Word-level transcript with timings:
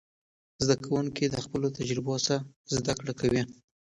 زده 0.63 0.75
کوونکي 0.85 1.25
د 1.29 1.35
خپلو 1.45 1.67
تجربو 1.77 2.13
څخه 2.25 2.39
زده 2.75 2.93
کړه 2.99 3.13
کوي. 3.19 3.41